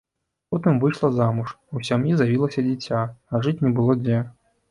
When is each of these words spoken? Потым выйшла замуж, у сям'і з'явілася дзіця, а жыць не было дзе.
Потым 0.51 0.79
выйшла 0.83 1.09
замуж, 1.17 1.51
у 1.79 1.83
сям'і 1.89 2.15
з'явілася 2.21 2.65
дзіця, 2.69 3.03
а 3.31 3.43
жыць 3.49 3.57
не 3.67 3.71
было 3.81 3.97
дзе. 4.03 4.17